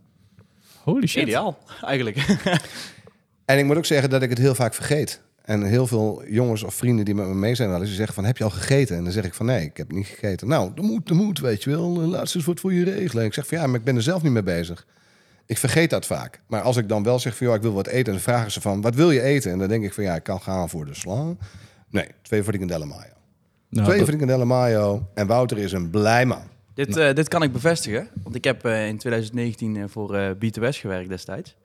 [0.83, 1.23] Holy shit.
[1.23, 2.17] Ideaal, eigenlijk.
[3.45, 5.21] En ik moet ook zeggen dat ik het heel vaak vergeet.
[5.43, 8.15] En heel veel jongens of vrienden die met me mee zijn wel eens, die zeggen
[8.15, 8.97] van, heb je al gegeten?
[8.97, 10.49] En dan zeg ik van, nee, ik heb niet gegeten.
[10.49, 11.89] Nou, dat moet, dat moet, weet je wel.
[12.01, 13.25] Laat eens wat voor je regelen.
[13.25, 14.87] Ik zeg van, ja, maar ik ben er zelf niet mee bezig.
[15.51, 16.41] Ik vergeet dat vaak.
[16.47, 18.61] Maar als ik dan wel zeg van, joh, ik wil wat eten, dan vragen ze
[18.61, 19.53] van, wat wil je eten?
[19.53, 21.25] En dan denk ik van, ja, ik kan gaan voor de sla.
[21.91, 23.13] Nee, twee frikandellen mayo.
[23.69, 25.09] Nou, twee dat- frikandellen mayo.
[25.15, 26.43] En Wouter is een blij man.
[26.75, 30.31] dit, eh, dit kan ik bevestigen, want ik heb eh, in 2019 eh, voor eh
[30.31, 31.57] B2S gewerkt destijds.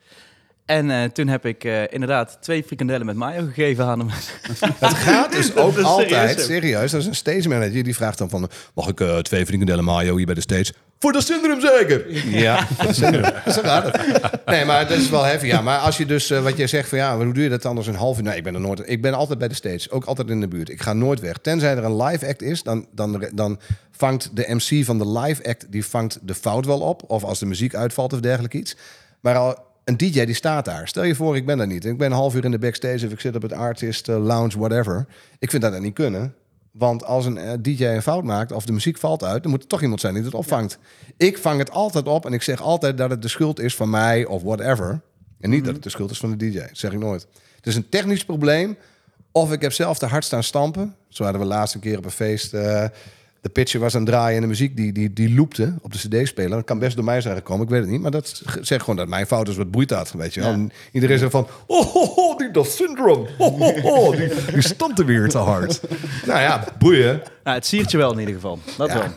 [0.65, 4.09] En eh, toen heb ik eh, inderdaad twee frikandellen met mayo gegeven aan hem.
[4.79, 8.29] Het gaat dus ook altijd, serieus, serieus, dat is een stage manager die vraagt dan
[8.29, 8.49] van...
[8.73, 10.73] mag ik eh, twee frikandellen mayo hier bij de stage?
[10.99, 12.11] Voor de syndroom zeker?
[12.29, 12.67] Ja.
[13.51, 14.45] Zo gaat het.
[14.45, 15.45] Nee, maar dat is wel heavy.
[15.45, 17.65] Ja, maar als je dus, eh, wat jij zegt van ja, hoe doe je dat
[17.65, 18.23] anders een half uur?
[18.23, 18.89] Nee, ik ben er nooit.
[18.89, 20.69] Ik ben altijd bij de stage, ook altijd in de buurt.
[20.69, 21.37] Ik ga nooit weg.
[21.37, 23.59] Tenzij er een live act is, dan, dan, dan
[23.91, 27.03] vangt de MC van de live act, die vangt de fout wel op.
[27.07, 28.75] Of als de muziek uitvalt of dergelijke iets.
[29.19, 30.87] Maar al, een DJ die staat daar.
[30.87, 31.85] Stel je voor, ik ben daar niet.
[31.85, 34.25] Ik ben een half uur in de backstage of ik zit op het artist eh,
[34.25, 35.05] lounge, whatever.
[35.39, 36.35] Ik vind dat dat niet kunnen.
[36.77, 39.61] Want als een eh, DJ een fout maakt of de muziek valt uit, dan moet
[39.61, 40.77] er toch iemand zijn die het opvangt.
[41.17, 43.89] Ik vang het altijd op en ik zeg altijd dat het de schuld is van
[43.89, 45.01] mij of whatever.
[45.39, 46.59] En niet dat het de schuld is van de DJ.
[46.59, 47.27] Dat zeg ik nooit.
[47.55, 48.77] Het is een technisch probleem.
[49.31, 50.95] Of ik heb zelf te hard staan stampen.
[51.09, 52.53] Zo hadden we laatst een keer op een feest.
[52.53, 52.85] eh,
[53.45, 55.97] de pitcher was aan het draaien en de muziek die, die, die loopte op de
[55.97, 56.49] cd-speler.
[56.49, 58.01] Dat kan best door mij zijn gekomen, ik weet het niet.
[58.01, 60.51] Maar dat zegt gewoon dat mijn fout is, wat boeit dat, weet je wel.
[60.51, 63.27] En iedereen zegt van, oh, ho, ho, die dat syndroom.
[63.37, 65.81] Oh, ho, ho, die, die stampte weer te hard.
[66.27, 67.21] nou ja, boeien.
[67.43, 68.59] nou, het siertje wel in ieder geval.
[68.77, 68.97] Dat Ja.
[68.97, 69.07] wel.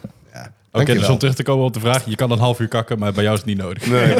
[0.80, 1.10] Oké, dus Dankjewel.
[1.12, 2.02] om terug te komen op de vraag.
[2.04, 3.86] Je kan een half uur kakken, maar bij jou is het niet nodig.
[3.86, 4.06] Nee.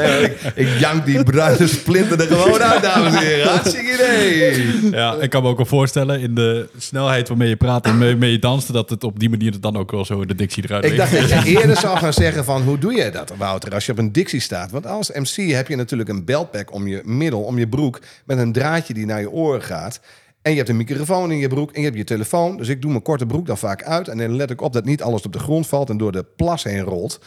[0.00, 3.48] nee ik, ik jank die bruine splinter er gewoon uit, dames en heren.
[3.48, 4.90] Hartstikke idee.
[4.90, 8.30] Ja, ik kan me ook wel voorstellen in de snelheid waarmee je praat en waarmee
[8.30, 10.96] je danste, dat het op die manier dan ook wel zo de dictie eruit Ik
[10.96, 13.92] dacht dat je eerder zou gaan zeggen van hoe doe je dat, Wouter, als je
[13.92, 14.70] op een dictie staat?
[14.70, 18.38] Want als MC heb je natuurlijk een beltpack om je middel, om je broek, met
[18.38, 20.00] een draadje die naar je oren gaat.
[20.46, 22.56] En je hebt een microfoon in je broek en je hebt je telefoon.
[22.56, 24.08] Dus ik doe mijn korte broek dan vaak uit.
[24.08, 26.24] En dan let ik op dat niet alles op de grond valt en door de
[26.36, 27.20] plas heen rolt.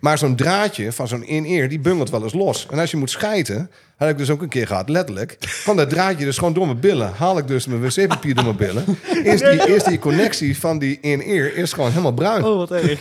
[0.00, 2.66] Maar zo'n draadje van zo'n in-ear, die bungelt wel eens los.
[2.70, 5.36] En als je moet schijten, had ik dus ook een keer gehad, letterlijk.
[5.62, 7.12] Kwam dat draadje dus gewoon door mijn billen.
[7.16, 8.84] Haal ik dus mijn wc-papier door mijn billen.
[9.24, 12.44] Eerst die, eerst die connectie van die in-ear is gewoon helemaal bruin.
[12.44, 13.00] Oh, wat erg.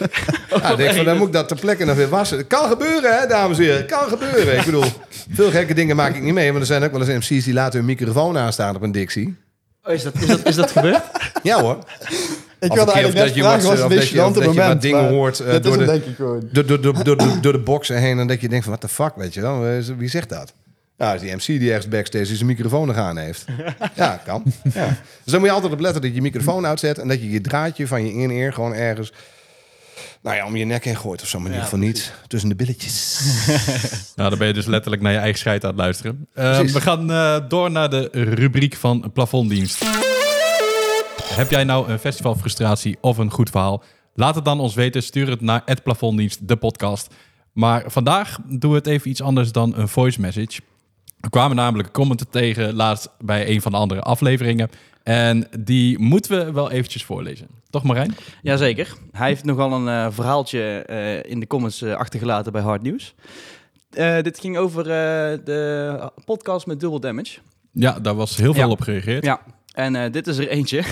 [0.50, 2.38] Ja, denk van, dan moet ik dat ter plekke nog weer wassen.
[2.38, 3.78] Het kan gebeuren, hè, dames en heren.
[3.78, 4.58] Het kan gebeuren.
[4.58, 4.86] Ik bedoel,
[5.30, 6.48] veel gekke dingen maak ik niet mee.
[6.48, 9.38] Want er zijn ook wel eens MC's die laten hun microfoon aanstaan op een dictie.
[9.88, 11.02] Oh, is, dat, is, dat, is dat gebeurd?
[11.44, 11.78] Ja hoor.
[12.60, 14.82] Ik Of wilde eigenlijk dat net je vragen, wat- was een of beetje wat moment.
[14.82, 16.02] dingen maar hoort, eh, door is de-.
[16.52, 18.20] Door, door, door, door, door, door de boxen heen.
[18.20, 19.62] En dat je denkt van, what the fuck, weet je wel.
[19.98, 20.54] Wie zegt dat?
[20.98, 23.46] Nou, is die MC die ergens backstage zijn microfoon nog aan heeft.
[23.96, 24.44] Ja, kan.
[24.74, 24.86] Ja.
[25.24, 26.98] Dus dan moet je altijd op letten dat je je microfoon uitzet...
[26.98, 29.14] en dat je je draadje van je in-ear gewoon ergens...
[30.22, 31.38] Nou ja, om je nek heen gooit of zo.
[31.38, 33.20] Maar in ieder geval niet tussen de billetjes.
[34.16, 36.28] Nou, dan ben je dus letterlijk naar je eigen scheid aan het luisteren.
[36.34, 39.86] Eh, we gaan eh, door naar de rubriek van plafonddienst.
[41.24, 43.84] Heb jij nou een festivalfrustratie of een goed verhaal?
[44.14, 45.04] Laat het dan ons weten.
[45.04, 47.14] Stuur het naar het plafonddienst, de podcast.
[47.52, 50.60] Maar vandaag doen we het even iets anders dan een voice message.
[51.20, 54.70] We kwamen namelijk een comment tegen laatst bij een van de andere afleveringen.
[55.08, 57.48] En die moeten we wel eventjes voorlezen.
[57.70, 58.16] Toch Marijn?
[58.42, 58.94] Jazeker.
[59.12, 63.16] Hij heeft nogal een eh, verhaaltje eh, in de comments eh, achtergelaten bij Hard News.
[64.22, 67.40] Dit ging over de podcast met Double Damage.
[67.72, 68.70] Ja, daar was heel veel Ja.
[68.70, 69.26] op gereageerd.
[69.26, 69.42] Ja,
[69.74, 70.84] en dit is er eentje.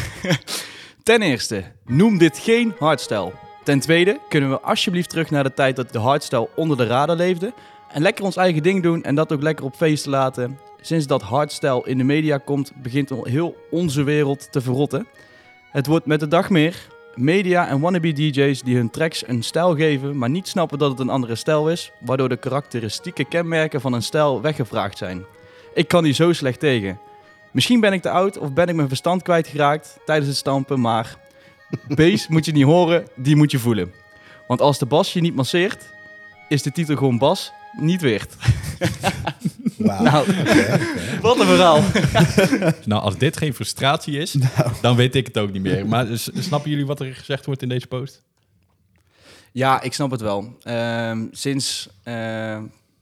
[1.04, 3.32] Ten eerste, noem dit geen hardstyle.
[3.64, 7.16] Ten tweede, kunnen we alsjeblieft terug naar de tijd dat de hardstyle onder de radar
[7.16, 7.54] leefde.
[7.92, 10.60] En lekker ons eigen ding doen en dat ook lekker op feesten laten.
[10.86, 15.08] Sinds dat hardstyle in de media komt, begint al heel onze wereld te verrotten.
[15.72, 16.88] Het wordt met de dag meer.
[17.16, 21.00] Media en wannabe DJ's die hun tracks een stijl geven, maar niet snappen dat het
[21.00, 25.26] een andere stijl is, waardoor de karakteristieke kenmerken van een stijl weggevraagd zijn.
[25.74, 27.00] Ik kan hier zo slecht tegen.
[27.52, 31.18] Misschien ben ik te oud of ben ik mijn verstand kwijtgeraakt tijdens het stampen, maar
[31.88, 33.94] bass moet je niet horen, die moet je voelen.
[34.48, 35.90] Want als de bas je niet masseert,
[36.50, 38.36] is de titel gewoon bas niet weert.
[39.78, 40.26] Nou,
[41.22, 41.82] wat een verhaal.
[42.86, 44.36] Nou, als dit geen frustratie is,
[44.82, 45.88] dan weet ik het ook niet meer.
[45.88, 48.24] Maar snappen jullie wat er gezegd wordt in deze post?
[49.52, 50.58] Ja, ik snap het wel.
[50.64, 52.58] Ehm, sinds eh,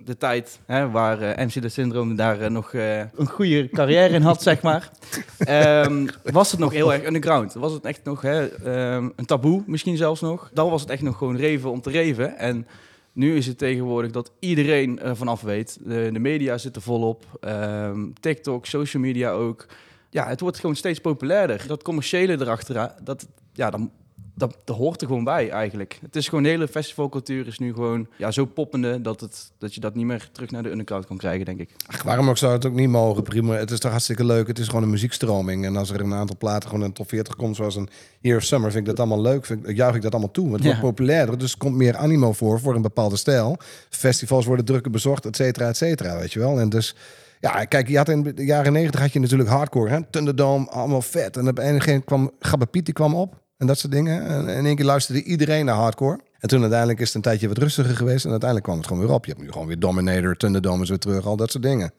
[0.05, 4.13] de tijd hè, waar eh, MC de Syndroom daar eh, nog eh, een goede carrière
[4.13, 4.91] in had, zeg maar,
[5.37, 7.53] ehm, was het nog heel erg underground.
[7.53, 10.49] Was het echt nog hè, ehm, een taboe, misschien zelfs nog.
[10.53, 12.37] Dan was het echt nog gewoon reven om te reven.
[12.37, 12.67] En
[13.13, 15.77] nu is het tegenwoordig dat iedereen er vanaf weet.
[15.81, 17.25] De, de media zitten volop.
[17.41, 19.65] Ehm, TikTok, social media ook.
[20.09, 21.63] Ja, het wordt gewoon steeds populairder.
[21.67, 23.91] Dat commerciële erachteraan, dat, ja, dan,
[24.35, 25.99] dat, dat hoort er gewoon bij eigenlijk.
[26.01, 29.73] Het is gewoon de hele festivalcultuur is nu gewoon ja, zo poppende dat, het, dat
[29.73, 31.69] je dat niet meer terug naar de underground kan krijgen, denk ik.
[31.87, 33.23] Ach, waarom ook zou het ook niet mogen?
[33.23, 33.53] Prima.
[33.53, 34.47] Het is toch hartstikke leuk.
[34.47, 35.65] Het is gewoon een muziekstroming.
[35.65, 38.37] En als er een aantal platen gewoon in de top 40 komt, zoals een Year
[38.37, 39.45] of Summer, vind ik dat allemaal leuk.
[39.45, 40.53] Vind ik, juich ik dat allemaal toe.
[40.53, 40.83] Het wordt Ja.
[40.83, 43.57] populairder, dus er komt meer animo voor, voor een bepaalde stijl.
[43.89, 46.59] Festivals worden drukker bezocht, et cetera, et cetera, weet je wel.
[46.59, 46.95] En dus,
[47.39, 49.99] ja, kijk, je had in de jaren 90 had je natuurlijk hardcore, hè?
[50.09, 51.37] Thunderdome, allemaal vet.
[51.37, 53.41] En op een gegeven moment kwam Gabba Piet, die kwam op.
[53.57, 54.25] En dat soort dingen.
[54.25, 56.19] En in één keer luisterde iedereen naar hardcore.
[56.39, 58.25] En toen uiteindelijk is het een tijdje wat rustiger geweest.
[58.25, 59.25] En uiteindelijk kwam het gewoon weer op.
[59.25, 61.91] Je hebt nu gewoon weer Dominator, Thunderdome is weer terug, al dat soort dingen.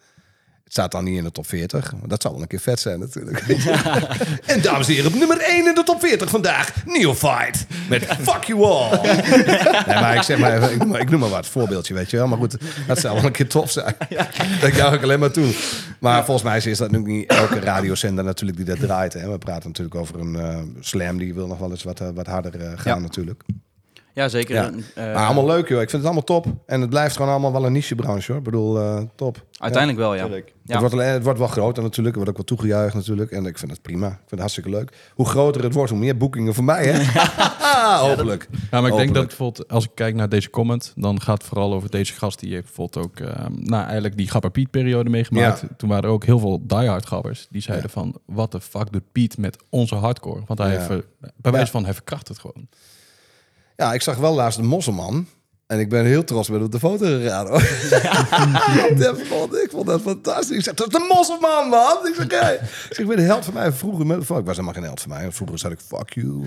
[0.64, 2.80] Het staat dan niet in de top 40, maar dat zal wel een keer vet
[2.80, 3.38] zijn natuurlijk.
[4.46, 7.58] en dames en heren, op nummer 1 in de top 40 vandaag, Neophyte.
[7.88, 9.00] Met Fuck You All.
[9.86, 12.10] nee, maar ik zeg maar even, ik noem maar, ik noem maar wat, voorbeeldje, weet
[12.10, 12.26] je wel.
[12.26, 13.94] Maar goed, dat zou wel een keer tof zijn.
[14.60, 15.54] Dat juich ik alleen maar toe.
[15.98, 19.12] Maar volgens mij is dat nu niet elke radiozender natuurlijk die dat draait.
[19.12, 19.30] Hè.
[19.30, 22.26] We praten natuurlijk over een eh, slam, die wil nog wel eens wat, eh, wat
[22.26, 23.42] harder eh, gaan natuurlijk.
[24.14, 24.54] Ja, zeker.
[24.54, 24.70] Ja.
[24.94, 26.46] Eh, Maar allemaal leuk joh, ik vind het allemaal top.
[26.66, 28.36] En het blijft gewoon allemaal wel een niche-branche hoor.
[28.38, 29.44] Ik bedoel, eh, top.
[29.58, 30.26] Uiteindelijk wel, ja.
[30.64, 30.80] Ja.
[30.80, 32.16] Het, wordt het wordt wel groter natuurlijk.
[32.16, 33.30] Er wordt ook wel toegejuicht natuurlijk.
[33.30, 34.06] En ik vind het prima.
[34.06, 34.92] Ik vind het hartstikke leuk.
[35.14, 37.02] Hoe groter het wordt, hoe meer boekingen voor mij, hè?
[38.08, 38.48] Hopelijk.
[38.50, 39.14] Ja, maar ik denk Hopelijk.
[39.14, 42.40] dat bijvoorbeeld, als ik kijk naar deze comment, dan gaat het vooral over deze gast.
[42.40, 45.60] Die heeft bijvoorbeeld ook, eh, nou eigenlijk die Gapper Piet periode meegemaakt.
[45.60, 45.68] Ja.
[45.76, 49.12] Toen waren er ook heel veel diehard gabbers die zeiden van, wat de fuck doet
[49.12, 50.40] Piet met onze hardcore?
[50.46, 50.78] Want hij Ja.
[50.88, 51.04] heeft,
[51.36, 52.68] bij wijze van, hij verkracht het gewoon.
[53.76, 55.26] Ja, ik zag wel laatst de Mosselman.
[55.66, 57.46] En ik ben heel trots met op de foto gegaan.
[57.46, 57.60] Hoor.
[58.98, 60.56] dat vond, ik vond dat fantastisch.
[60.56, 62.06] Ik zeg, dat is de mosselman, man.
[62.06, 62.48] Ik zeg, ja.
[62.48, 64.06] ik, zeg, ik ben de held van mij vroeger.
[64.06, 65.32] Met, ik was helemaal geen held van mij.
[65.32, 66.44] Vroeger zat ik, fuck you.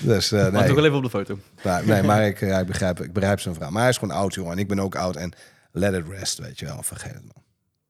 [0.00, 0.66] dus, uh, Maar nee.
[0.66, 1.38] toch wel even op de foto.
[1.62, 3.72] Maar, nee, maar ik, ja, ik, begrijp, ik begrijp zijn verhaal.
[3.72, 4.52] Maar hij is gewoon oud, jongen.
[4.52, 5.16] En ik ben ook oud.
[5.16, 5.32] En
[5.72, 6.82] let it rest, weet je wel.
[6.82, 7.42] Vergeet het, man.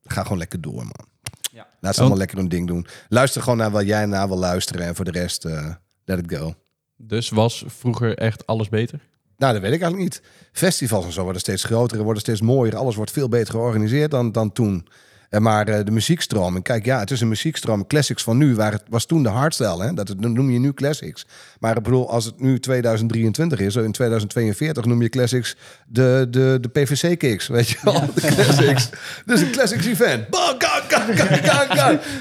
[0.04, 1.06] Ga gewoon lekker door, man.
[1.52, 1.66] Ja.
[1.80, 2.86] Laat ze allemaal lekker hun ding doen.
[3.08, 4.86] Luister gewoon naar wat jij naar wil luisteren.
[4.86, 5.66] En voor de rest, eh,
[6.04, 6.54] let it go.
[7.02, 9.00] Dus was vroeger echt alles beter?
[9.36, 10.22] Nou, dat weet ik eigenlijk niet.
[10.52, 12.76] Festivals en zo worden steeds groter, en worden steeds mooier.
[12.76, 14.86] Alles wordt veel beter georganiseerd dan, dan toen.
[15.30, 17.86] En maar eh, de muziekstroming, kijk, ja, het is een muziekstroom.
[17.86, 19.92] Classics van nu, waar het was toen de hardstyle, hè?
[19.94, 21.26] Dat, het- dat noem je nu classics.
[21.60, 26.58] Maar ik bedoel, als het nu 2023 is, in 2042 noem je classics de, de,
[26.60, 28.00] de PVC-kicks, weet je wel?
[28.14, 28.88] De classics.
[29.26, 30.30] dus een classics event.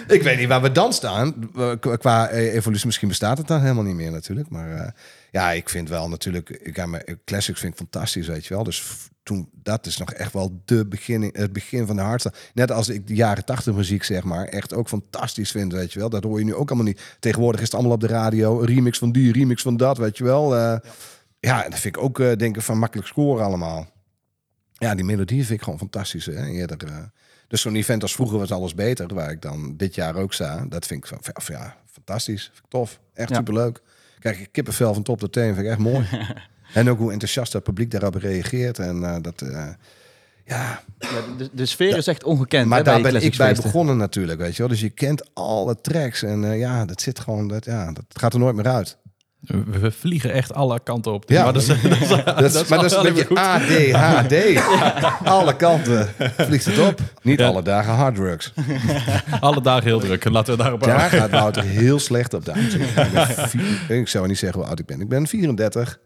[0.08, 1.52] Ik weet niet waar we dan staan.
[1.80, 4.50] Qua- eh, evolutie, misschien bestaat het dan helemaal niet meer natuurlijk.
[4.50, 4.92] Maar eh,
[5.32, 8.64] ja, ik vind wel natuurlijk, ik, ja, maar classics vind ik fantastisch, weet je wel.
[8.64, 8.84] Dus
[9.24, 12.36] toen, dat is nog echt wel de begin, het begin van de hardstyle.
[12.54, 16.00] Net als ik de jaren tachtig muziek, zeg maar, echt ook fantastisch vind, weet je
[16.00, 16.10] wel.
[16.10, 17.02] Dat hoor je nu ook allemaal niet.
[17.20, 20.24] Tegenwoordig is het allemaal op de radio, remix van die, remix van dat, weet je
[20.24, 20.56] wel.
[20.56, 20.78] Eh,
[21.40, 21.64] ja.
[21.70, 23.88] dat vind ik ook, eh, denk ik, van makkelijk scoren allemaal.
[24.74, 26.26] Ja, die melodie vind ik gewoon fantastisch.
[26.26, 26.46] Hè?
[26.46, 26.98] Eerder, eh,
[27.50, 30.66] dus zo'n event als vroeger was alles beter, waar ik dan dit jaar ook sta.
[30.70, 32.44] Dat vind ik van, ja, fantastisch.
[32.44, 33.00] Vind ik tof.
[33.14, 33.36] Echt Ja.
[33.36, 33.82] superleuk.
[34.20, 36.06] Kijk, ik kippenvel van top tot teen vind ik echt mooi.
[36.74, 38.80] en ook hoe enthousiast het publiek daarop reageert.
[38.80, 39.68] En eh, dat, eh,
[40.46, 42.68] ja, Ja, de, de sfeer is echt ongekend.
[42.68, 44.68] maar hè, daar ben ik bij begonnen natuurlijk, weet je wel.
[44.68, 48.34] Dus je kent alle tracks en eh, ja, dat zit gewoon, dat, ja, dat gaat
[48.34, 48.98] er nooit meer uit.
[49.80, 51.24] We, vliegen echt alle kanten op.
[51.30, 51.44] Ja.
[51.44, 54.62] Maar dat is, dat is- Dat is, dat maar dat is wel een beetje ADHD.
[55.28, 57.00] Alle kanten vliegt het op.
[57.22, 57.48] Niet Ja.
[57.48, 58.54] alle dagen harddrugs.
[59.40, 60.30] alle dagen heel druk.
[60.30, 62.48] Laten we daarop Daar gaat Wouter heel slecht op.
[62.50, 65.02] Ik, ben vier- ik zou niet zeggen hoe oud ik ben.
[65.02, 66.00] Ik ben 34.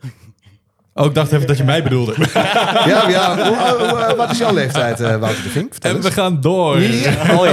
[0.93, 2.15] Oh, ik dacht even dat je mij bedoelde.
[2.85, 3.35] Ja, ja.
[3.47, 5.71] Hoe- hoe- hoe- wat is jouw leeftijd, eh, Wouter de Vink?
[5.71, 6.05] Vertel En eens.
[6.05, 6.75] we gaan door.
[6.75, 7.35] Oh, ja.
[7.35, 7.45] Oh,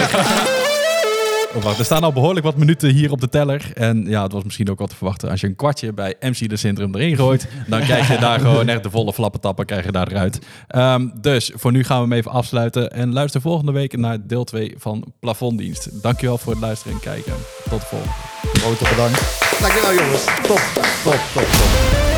[1.55, 3.71] wacht, er staan al behoorlijk wat minuten hier op de teller.
[3.75, 5.31] En ja, het was misschien ook wat te verwachten.
[5.31, 8.69] Als je een kwartje bij MC de Centrum erin gooit, dan krijg je daar gewoon
[8.69, 10.39] echt de volle flappentappen krijg je daar eruit.
[10.69, 12.91] Ehm, dus voor nu gaan we hem even afsluiten.
[12.91, 16.03] En luister volgende week naar deel 2 van Plafonddienst.
[16.03, 17.33] Dankjewel voor het luisteren en kijken.
[17.71, 18.15] Tot de volgende.
[18.53, 19.39] Grote bedankt.
[19.61, 20.25] Dankjewel jongens.
[20.25, 22.10] Top, top, top, top.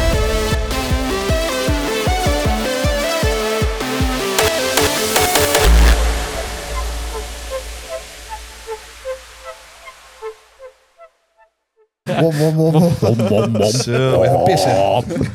[12.11, 12.73] Wom, wom, wom,
[13.29, 13.63] wom.
[13.71, 15.31] Zo, even pissen.